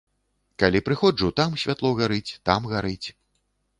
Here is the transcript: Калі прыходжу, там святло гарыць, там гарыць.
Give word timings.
Калі 0.61 0.81
прыходжу, 0.87 1.29
там 1.39 1.53
святло 1.65 1.93
гарыць, 1.99 2.31
там 2.51 2.61
гарыць. 2.73 3.07